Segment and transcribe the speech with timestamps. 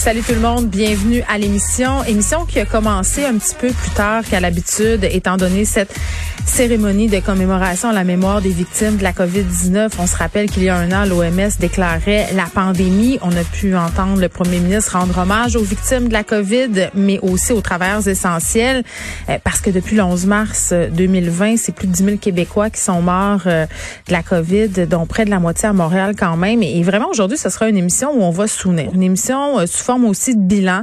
[0.00, 2.02] Salut tout le monde, bienvenue à l'émission.
[2.04, 5.94] Émission qui a commencé un petit peu plus tard qu'à l'habitude, étant donné cette
[6.46, 9.90] cérémonie de commémoration à la mémoire des victimes de la COVID-19.
[9.98, 13.18] On se rappelle qu'il y a un an, l'OMS déclarait la pandémie.
[13.20, 17.18] On a pu entendre le premier ministre rendre hommage aux victimes de la COVID, mais
[17.20, 18.84] aussi aux travailleurs essentiels,
[19.28, 22.80] euh, parce que depuis le 11 mars 2020, c'est plus de 10 000 Québécois qui
[22.80, 23.66] sont morts euh,
[24.08, 26.62] de la COVID, dont près de la moitié à Montréal quand même.
[26.62, 28.90] Et vraiment, aujourd'hui, ce sera une émission où on va souvenir.
[28.94, 30.82] Une émission euh, sous forme aussi de bilan.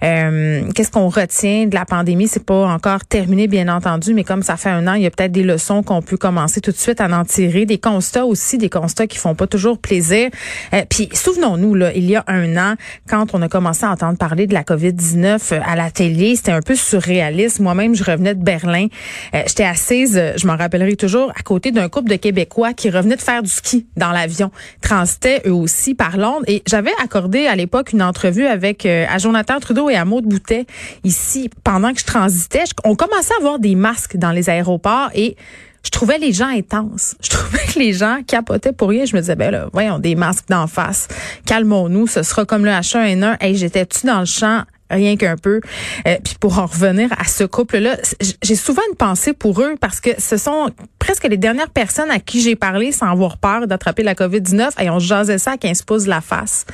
[0.00, 2.28] Qu'est-ce qu'on retient de la pandémie?
[2.28, 5.10] C'est pas encore terminé, bien entendu, mais comme ça fait un an, il y a
[5.10, 8.58] peut-être des leçons qu'on peut commencer tout de suite à en tirer, des constats aussi,
[8.58, 10.30] des constats qui font pas toujours plaisir.
[10.72, 12.74] Euh, puis souvenons-nous là, il y a un an,
[13.08, 16.52] quand on a commencé à entendre parler de la COVID-19 euh, à la télé, c'était
[16.52, 17.60] un peu surréaliste.
[17.60, 18.86] Moi-même, je revenais de Berlin,
[19.34, 23.16] euh, j'étais assise, je m'en rappellerai toujours, à côté d'un couple de Québécois qui revenaient
[23.16, 27.56] de faire du ski dans l'avion, transitaient eux aussi par Londres, et j'avais accordé à
[27.56, 30.66] l'époque une entrevue avec à Jonathan Trudeau et à Maud Boutet
[31.04, 32.64] ici pendant que je transitais.
[32.84, 35.36] On commençait à avoir des masques dans les aéroports et
[35.84, 37.14] je trouvais les gens intenses.
[37.22, 39.04] Je trouvais que les gens capotaient pour rien.
[39.04, 41.08] Je me disais, ben là, voyons, des masques d'en face.
[41.46, 42.06] Calmons-nous.
[42.06, 43.36] Ce sera comme le H1N1.
[43.40, 44.62] Hey, j'étais-tu dans le champ?
[44.90, 45.60] Rien qu'un peu.
[46.06, 47.96] Euh, puis pour en revenir à ce couple-là,
[48.42, 50.70] j'ai souvent une pensée pour eux parce que ce sont
[51.04, 54.82] presque les dernières personnes à qui j'ai parlé sans avoir peur d'attraper la COVID-19.
[54.82, 56.64] Et on jasait ça à 15 pouces de la face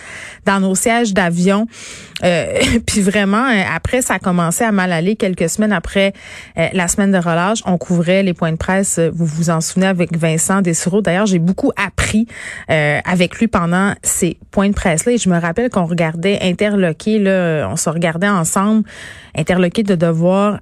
[0.47, 1.67] dans nos sièges d'avion.
[2.23, 6.13] Euh, puis vraiment, euh, après, ça a commencé à mal aller quelques semaines après
[6.59, 7.59] euh, la semaine de relâche.
[7.67, 11.03] On couvrait les points de presse, vous vous en souvenez, avec Vincent Dessureau.
[11.03, 12.27] D'ailleurs, j'ai beaucoup appris
[12.69, 15.13] avec lui pendant ces points de presse-là.
[15.13, 18.89] Et je me rappelle qu'on regardait interloqué, là, on se ensemble,
[19.35, 20.61] interloqué de devoir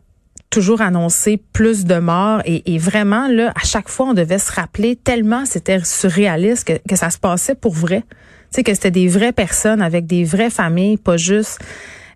[0.50, 2.40] toujours annoncer plus de morts.
[2.44, 6.96] Et, vraiment là à chaque fois on devait se rappeler tellement c'était surréaliste que, que
[6.96, 8.02] ça se passait pour vrai.
[8.10, 11.58] Tu sais que c'était des vraies personnes avec des vraies familles pas juste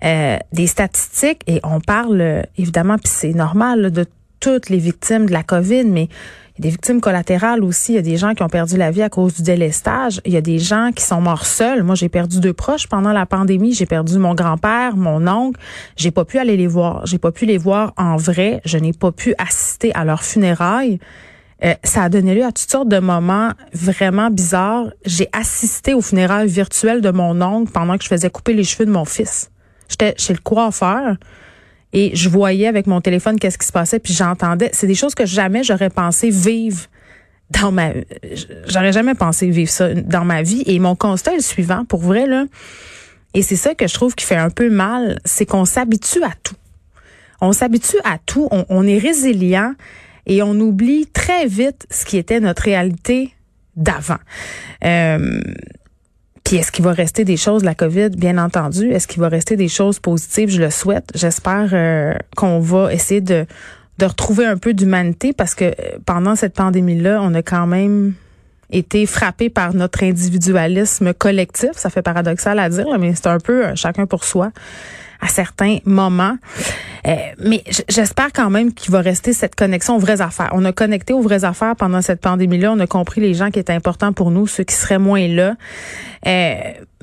[0.04, 1.42] euh, des statistiques.
[1.46, 4.06] Et on parle euh, évidemment puis c'est normal de
[4.40, 6.08] toutes les victimes de la Covid mais
[6.58, 7.92] il y a des victimes collatérales aussi.
[7.92, 10.20] Il y a des gens qui ont perdu la vie à cause du délestage.
[10.26, 11.82] Il y a des gens qui sont morts seuls.
[11.82, 13.72] Moi, j'ai perdu deux proches pendant la pandémie.
[13.72, 15.58] J'ai perdu mon grand-père, mon oncle.
[15.96, 17.06] J'ai pas pu aller les voir.
[17.06, 18.60] J'ai pas pu les voir en vrai.
[18.66, 20.98] Je n'ai pas pu assister à leurs funérailles.
[21.64, 24.92] Euh, ça a donné lieu à toutes sortes de moments vraiment bizarres.
[25.06, 28.84] J'ai assisté aux funérailles virtuelles de mon oncle pendant que je faisais couper les cheveux
[28.84, 29.50] de mon fils.
[29.88, 31.16] J'étais chez le coiffeur
[31.92, 34.70] et je voyais avec mon téléphone qu'est-ce qui se passait, puis j'entendais.
[34.72, 36.86] C'est des choses que jamais j'aurais pensé vivre
[37.50, 37.90] dans ma.
[38.66, 40.62] J'aurais jamais pensé vivre ça dans ma vie.
[40.66, 42.46] Et mon constat est le suivant, pour vrai là.
[43.34, 46.32] Et c'est ça que je trouve qui fait un peu mal, c'est qu'on s'habitue à
[46.42, 46.56] tout.
[47.40, 49.74] On s'habitue à tout, on, est résilient
[50.26, 53.34] et on oublie très vite ce qui était notre réalité
[53.74, 54.18] d'avant.
[54.84, 55.40] Euh,
[56.56, 58.90] est-ce qu'il va rester des choses la COVID, bien entendu?
[58.90, 60.50] Est-ce qu'il va rester des choses positives?
[60.50, 61.10] Je le souhaite.
[61.14, 63.46] J'espère euh, qu'on va essayer de,
[63.98, 65.72] de retrouver un peu d'humanité parce que euh,
[66.04, 68.14] pendant cette pandémie-là, on a quand même
[68.70, 71.72] été frappé par notre individualisme collectif.
[71.74, 74.52] Ça fait paradoxal à dire, mais c'est un peu euh, chacun pour soi
[75.22, 76.36] à certains moments.
[77.06, 80.50] Euh, mais j'espère quand même qu'il va rester cette connexion aux vraies affaires.
[80.52, 82.72] On a connecté aux vraies affaires pendant cette pandémie-là.
[82.72, 85.54] On a compris les gens qui étaient importants pour nous, ceux qui seraient moins là.
[86.26, 86.54] Euh,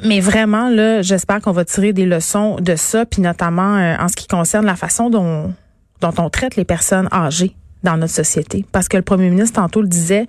[0.04, 4.08] mais vraiment, là, j'espère qu'on va tirer des leçons de ça, puis notamment euh, en
[4.08, 5.54] ce qui concerne la façon dont,
[6.02, 8.66] dont on traite les personnes âgées dans notre société.
[8.72, 10.28] Parce que le premier ministre, tantôt, le disait,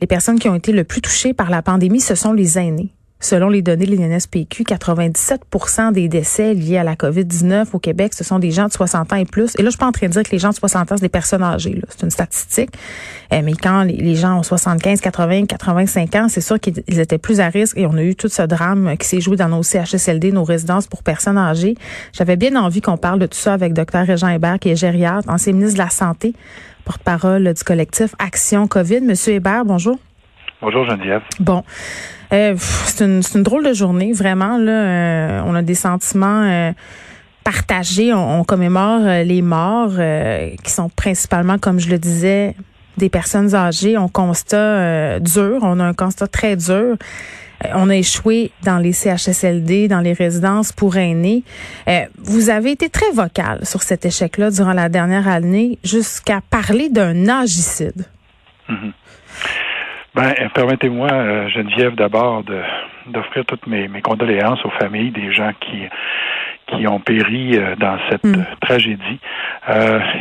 [0.00, 2.92] les personnes qui ont été le plus touchées par la pandémie, ce sont les aînés.
[3.20, 8.22] Selon les données de l'INSPQ, 97% des décès liés à la COVID-19 au Québec, ce
[8.22, 9.56] sont des gens de 60 ans et plus.
[9.58, 10.96] Et là, je suis pas en train de dire que les gens de 60 ans,
[10.96, 11.82] c'est des personnes âgées.
[11.88, 12.70] C'est une statistique.
[13.32, 17.40] Euh, mais quand les gens ont 75, 80, 85 ans, c'est sûr qu'ils étaient plus
[17.40, 17.76] à risque.
[17.76, 20.86] Et on a eu tout ce drame qui s'est joué dans nos CHSLD, nos résidences
[20.86, 21.74] pour personnes âgées.
[22.12, 24.06] J'avais bien envie qu'on parle de tout ça avec Dr.
[24.06, 26.34] Régent Hébert, qui est gériatre, ancien ministre de la Santé,
[26.84, 29.00] porte-parole du collectif Action COVID.
[29.00, 29.98] Monsieur Hébert, bonjour.
[30.62, 31.22] Bonjour Geneviève.
[31.40, 31.64] Bon.
[32.32, 34.58] Euh, c'est une, une, drôle de journée, vraiment.
[34.58, 36.72] Là, euh, on a des sentiments euh,
[37.44, 38.12] partagés.
[38.12, 39.94] On, commémore les morts,
[40.62, 42.54] qui sont principalement, comme je le disais,
[42.96, 43.96] des personnes âgées.
[43.96, 45.60] On constat dur.
[45.62, 46.96] On a un constat très dur.
[47.74, 51.42] On a échoué dans les CHSLD, dans les résidences pour aînés.
[52.18, 57.28] vous avez été très vocal sur cet échec-là durant la dernière année, jusqu'à parler d'un
[57.28, 58.04] agicide.
[58.68, 58.92] Mm-hmm.
[60.18, 62.42] Ben, permettez-moi, euh, Geneviève, d'abord
[63.06, 65.84] d'offrir toutes mes, mes, condoléances aux familles des gens qui
[66.66, 68.44] qui ont péri dans cette mm.
[68.60, 69.18] tragédie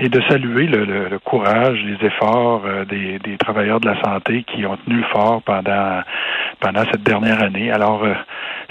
[0.02, 4.66] et de saluer le, le, courage, les efforts des, des, travailleurs de la santé qui
[4.66, 6.04] ont tenu fort pendant
[6.62, 7.70] pendant cette dernière année.
[7.70, 8.06] Alors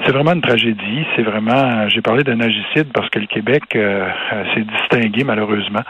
[0.04, 1.06] c'est vraiment une tragédie.
[1.16, 1.88] C'est vraiment.
[1.88, 5.82] J'ai parlé d'un agicide parce que le Québec s'est distingué malheureusement.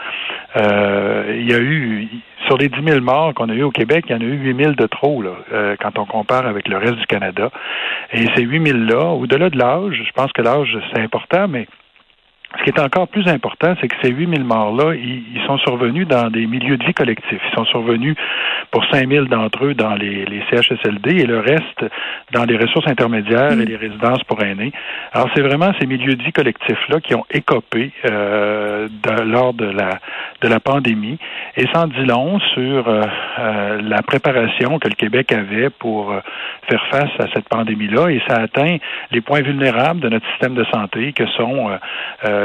[0.55, 2.07] il y a eu
[2.47, 4.37] sur les 10 000 morts qu'on a eu au Québec, il y en a eu
[4.37, 7.49] 8 000 de trop, là, euh, quand on compare avec le reste du Canada.
[8.13, 11.67] Et ces 8 000-là, au-delà de l'âge, je pense que l'âge, c'est important, mais
[12.57, 16.29] ce qui est encore plus important, c'est que ces 8000 morts-là, ils, sont survenus dans
[16.29, 17.41] des milieux de vie collectifs.
[17.51, 18.15] Ils sont survenus
[18.71, 21.85] pour 5000 d'entre eux dans les, les, CHSLD et le reste
[22.31, 23.63] dans les ressources intermédiaires et mm.
[23.63, 24.71] les résidences pour aînés.
[25.13, 28.87] Alors, c'est vraiment ces milieux de vie collectifs-là qui ont écopé euh,
[29.25, 29.99] lors de la,
[30.41, 31.17] de la pandémie.
[31.55, 33.01] Et sans dit long sur euh,
[33.39, 36.19] euh, la préparation que le Québec avait pour euh,
[36.69, 38.09] faire face à cette pandémie-là.
[38.09, 38.77] Et ça atteint
[39.11, 41.71] les points vulnérables de notre système de santé, que sont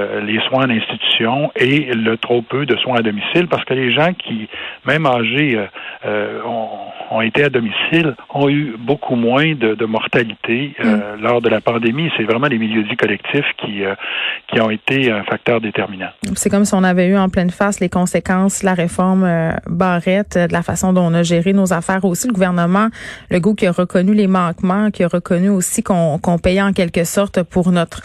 [0.02, 3.74] euh, les soins en institution et le trop peu de soins à domicile, parce que
[3.74, 4.48] les gens qui,
[4.86, 5.66] même âgés, euh,
[6.04, 6.68] euh, ont,
[7.10, 11.22] ont, été à domicile, ont eu beaucoup moins de, de mortalité mm.
[11.22, 12.10] lors de la pandémie.
[12.16, 13.82] C'est vraiment les milieux de vie collectifs qui,
[14.48, 16.08] qui ont été un facteur déterminant.
[16.34, 19.28] C'est comme si on avait eu en pleine face les conséquences de la réforme
[19.66, 22.26] Barrette, de la façon dont on a géré nos affaires aussi.
[22.26, 22.88] Le gouvernement,
[23.30, 26.72] le goût qui a reconnu les manquements, qui a reconnu aussi qu'on qu'on payait en
[26.72, 28.02] quelque sorte pour notre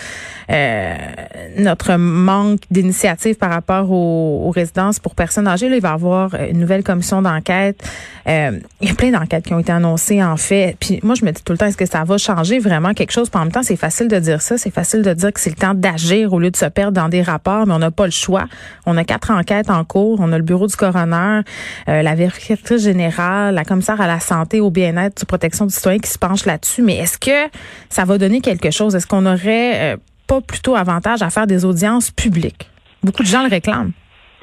[1.57, 5.69] notre manque d'initiative par rapport aux, résidences pour personnes âgées.
[5.69, 7.83] Là, il va y avoir une nouvelle commission d'enquête.
[8.27, 10.75] Euh, il y a plein d'enquêtes qui ont été annoncées, en fait.
[10.79, 13.11] Puis moi, je me dis tout le temps, est-ce que ça va changer vraiment quelque
[13.11, 13.29] chose?
[13.29, 14.57] Puis en même temps, c'est facile de dire ça.
[14.57, 17.09] C'est facile de dire que c'est le temps d'agir au lieu de se perdre dans
[17.09, 18.45] des rapports, mais on n'a pas le choix.
[18.85, 20.19] On a quatre enquêtes en cours.
[20.19, 21.41] On a le bureau du coroner,
[21.87, 25.99] euh, la vérificatrice générale, la commissaire à la santé, au bien-être, de protection du citoyen
[25.99, 26.81] qui se penche là-dessus.
[26.81, 27.49] Mais est-ce que
[27.89, 28.95] ça va donner quelque chose?
[28.95, 29.93] Est-ce qu'on aurait...
[29.93, 29.97] Euh,
[30.27, 32.69] pas plutôt avantage à faire des audiences publiques?
[33.03, 33.93] Beaucoup de gens le réclament.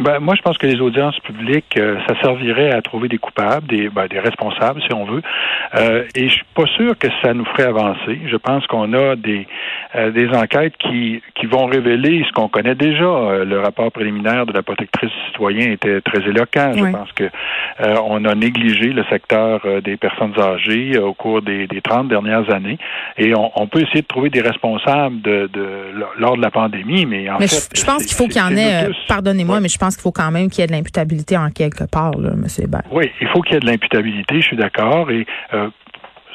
[0.00, 3.67] Ben, moi, je pense que les audiences publiques, euh, ça servirait à trouver des coupables,
[3.69, 5.23] des, ben, des responsables, si on veut.
[5.76, 8.20] Euh, et je suis pas sûr que ça nous ferait avancer.
[8.26, 9.46] Je pense qu'on a des,
[9.94, 13.05] euh, des enquêtes qui, qui vont révéler ce qu'on connaît déjà.
[13.05, 16.73] Euh, le rapport préliminaire de la protectrice citoyen était très éloquent.
[16.76, 17.31] Je pense que
[18.06, 22.79] on a négligé le secteur des personnes âgées au cours des, des 30 dernières années.
[23.19, 25.67] Et on, on, peut essayer de trouver des responsables de, de
[26.19, 28.88] lors de la pandémie, mais en fait, je, pense qu'il faut qu'il y en ait.
[29.08, 31.84] Pardonnez-moi, mais je pense qu'il faut quand même qu'il y ait de l'imputabilité en quelque
[31.84, 32.46] part, là, M.
[32.58, 32.82] Hébert.
[32.90, 35.10] Oui, il faut qu'il y ait de l'imputabilité, je suis d'accord.
[35.10, 35.69] Et euh,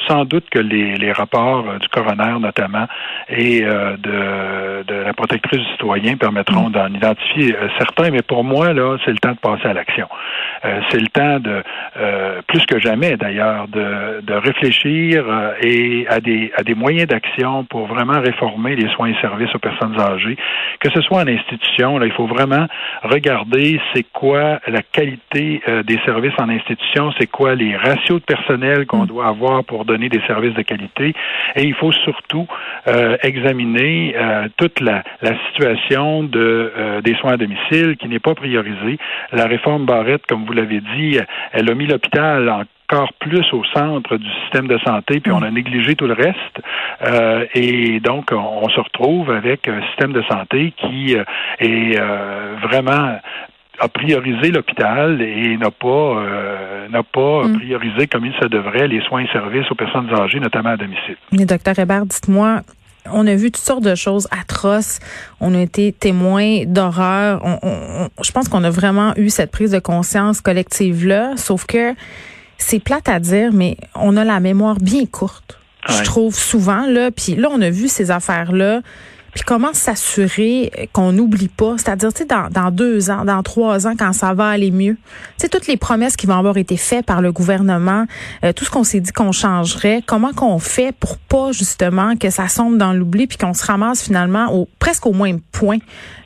[0.08, 2.88] sans doute que les, les rapports euh, du coroner notamment
[3.30, 6.72] et euh, de, de, la protectrice du citoyen permettront mm.
[6.72, 10.08] d'en identifier euh, certains, mais pour moi, là, c'est le temps de passer à l'action.
[10.90, 11.64] c'est le temps de,
[12.48, 15.26] plus que jamais d'ailleurs, de, de réfléchir
[15.62, 19.60] et à des, à des moyens d'action pour vraiment réformer les soins et services aux
[19.60, 20.38] personnes âgées,
[20.80, 22.68] que ce soit en institution, là, il faut vraiment
[23.04, 28.86] regarder c'est quoi la qualité des services en institution, c'est quoi les ratios de personnel
[28.86, 29.08] qu'on mm.
[29.08, 31.14] doit avoir pour donner des services de qualité.
[31.56, 32.48] Et il faut surtout
[32.88, 35.04] euh, examiner euh, toute la,
[35.48, 38.98] situation de, euh, des soins à domicile qui n'est pas priorisée.
[39.32, 41.18] La réforme Barrette, comme vous l'avez dit,
[41.52, 45.52] elle a mis l'hôpital encore plus au centre du système de santé, puis on a
[45.52, 46.58] négligé tout le reste.
[47.54, 51.16] et donc, on, se retrouve avec un système de santé qui
[51.60, 52.02] est
[52.64, 53.20] vraiment
[53.80, 57.58] a priorisé l'hôpital et n'a pas euh, n'a pas mm.
[57.58, 61.16] priorisé comme il se devrait les soins et services aux personnes âgées, notamment à domicile.
[61.32, 62.62] Mais docteur Hébert, dites-moi,
[63.12, 65.00] on a vu toutes sortes de choses atroces.
[65.40, 67.42] On a été témoins d'horreur.
[68.24, 71.38] je pense qu'on a vraiment eu cette prise de conscience collective là.
[71.38, 71.94] Sauf que
[72.58, 75.58] c'est plate à dire, mais on a la mémoire bien courte.
[75.88, 77.10] Je trouve souvent là.
[77.10, 78.82] Puis là, on a vu ces affaires là
[79.34, 83.88] puis comment s'assurer qu'on n'oublie pas, c'est-à-dire, tu sais, dans, dans, deux ans, dans trois
[83.88, 85.00] ans, quand ça va aller mieux, tu
[85.38, 88.06] sais, toutes les promesses qui vont avoir été faites par le gouvernement,
[88.44, 92.30] euh, tout ce qu'on s'est dit qu'on changerait, comment qu'on fait pour pas justement que
[92.30, 95.78] ça sombre dans l'oubli puis qu'on se ramasse finalement au presque au même point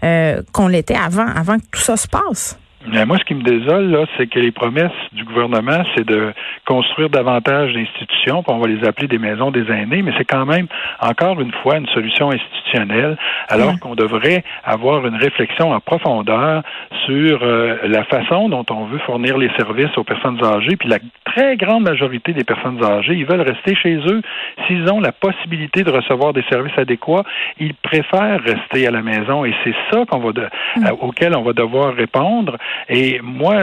[0.03, 2.57] euh, qu'on l'était avant, avant que tout ça se passe?
[3.05, 6.33] Moi, ce qui me désole, là, c'est que les promesses du gouvernement, c'est de
[6.65, 10.67] construire davantage d'institutions, on va les appeler des maisons des aînés, mais c'est quand même,
[10.99, 13.17] encore une fois, une solution institutionnelle,
[13.49, 16.63] alors qu'on devrait avoir une réflexion en profondeur
[17.05, 20.99] sur euh, la façon dont on veut fournir les services aux personnes âgées, puis la
[21.25, 24.21] très grande majorité des personnes âgées, ils veulent rester chez eux.
[24.67, 27.23] S'ils ont la possibilité de recevoir des services adéquats,
[27.59, 30.47] ils préfèrent rester à la maison, et c'est ça qu'on va de,
[30.77, 30.87] mm.
[31.01, 32.57] auquel on va devoir répondre.
[32.89, 33.55] Et moi,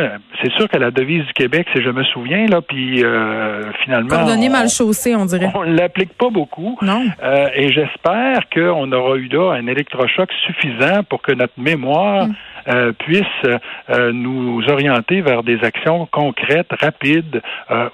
[0.43, 4.09] c'est sûr que la devise du Québec, c'est je me souviens, là, puis euh, finalement.
[4.09, 5.51] Cordonnier mal chaussé, on dirait.
[5.55, 6.79] On l'applique pas beaucoup.
[6.83, 7.05] Non.
[7.23, 12.35] Euh, et j'espère qu'on aura eu là un électrochoc suffisant pour que notre mémoire mm.
[12.69, 17.43] euh, puisse euh, nous orienter vers des actions concrètes, rapides,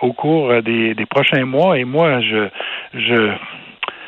[0.00, 1.78] au cours des, des prochains mois.
[1.78, 2.49] Et moi, je,
[2.94, 3.32] je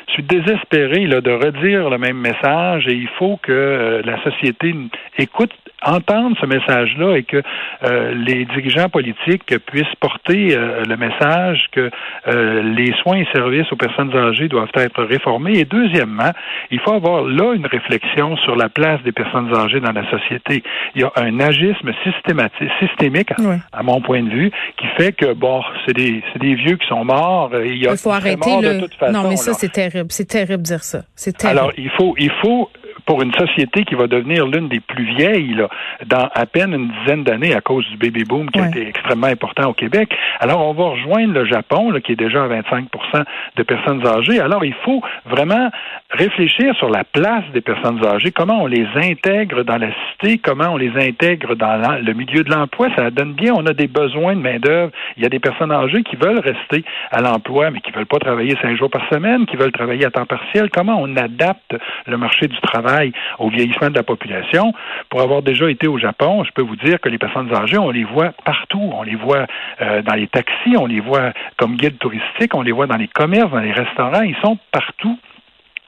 [0.09, 4.73] suis désespéré là, de redire le même message et il faut que la société
[5.17, 5.51] écoute
[5.83, 7.41] entendre ce message-là et que
[7.83, 11.89] euh, les dirigeants politiques puissent porter euh, le message que
[12.27, 15.57] euh, les soins et services aux personnes âgées doivent être réformés.
[15.59, 16.31] Et deuxièmement,
[16.71, 20.63] il faut avoir là une réflexion sur la place des personnes âgées dans la société.
[20.95, 23.31] Il y a un agisme systématique, systémique,
[23.71, 27.05] à mon point de vue, qui fait que bon, c'est des, des vieux qui sont
[27.05, 27.51] morts.
[27.53, 29.11] Il, y a, il faut arrêter le.
[29.11, 29.98] non, mais ça c'est terrible.
[30.09, 31.03] C'est terrible de dire ça.
[31.15, 31.59] C'est terrible.
[31.59, 32.69] Alors il faut, il faut
[33.05, 35.69] pour une société qui va devenir l'une des plus vieilles là,
[36.05, 39.27] dans à peine une dizaine d'années à cause du baby boom qui a été extrêmement
[39.27, 40.15] important au Québec.
[40.39, 43.23] Alors, on va rejoindre le Japon, là, qui est déjà à 25%
[43.55, 44.39] de personnes âgées.
[44.39, 45.69] Alors, il faut vraiment
[46.11, 50.69] réfléchir sur la place des personnes âgées, comment on les intègre dans la cité, comment
[50.73, 52.89] on les intègre dans le milieu de l'emploi.
[52.95, 54.91] Ça donne bien, on a des besoins de main-d'œuvre.
[55.17, 58.19] Il y a des personnes âgées qui veulent rester à l'emploi, mais qui veulent pas
[58.19, 60.69] travailler cinq jours par semaine, qui veulent travailler à temps partiel.
[60.69, 61.75] Comment on adapte
[62.05, 62.88] le marché du travail
[63.37, 64.73] au vieillissement de la population.
[65.09, 67.91] Pour avoir déjà été au Japon, je peux vous dire que les personnes âgées, on
[67.91, 68.91] les voit partout.
[68.93, 69.45] On les voit
[69.81, 73.07] euh, dans les taxis, on les voit comme guides touristiques, on les voit dans les
[73.07, 74.21] commerces, dans les restaurants.
[74.21, 75.17] Ils sont partout.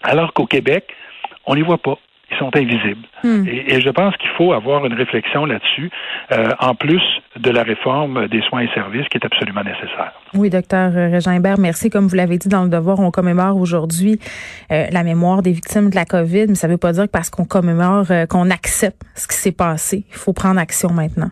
[0.04, 0.96] Alors qu'au Québec,
[1.46, 1.98] on les voit pas
[2.32, 3.06] ils sont invisibles.
[3.24, 3.46] Hmm.
[3.48, 5.92] Et, je pense qu'il faut avoir une réflexion là-dessus,
[6.32, 7.02] euh, en plus
[7.40, 10.12] de la réforme des soins et services qui est absolument nécessaire.
[10.34, 11.90] Oui, docteur Régin Hébert, merci.
[11.90, 14.20] Comme vous l'avez dit dans le devoir, on commémore aujourd'hui
[14.72, 17.12] euh, la mémoire des victimes de la COVID, mais ça ne veut pas dire que
[17.12, 20.04] parce qu'on commémore euh, qu'on accepte ce qui s'est passé.
[20.10, 21.32] Il faut prendre action maintenant.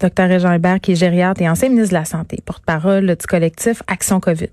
[0.00, 3.82] Docteur Régin Hébert, qui est gériatre et ancien ministre de la Santé, porte-parole du collectif
[3.86, 4.50] Action COVID.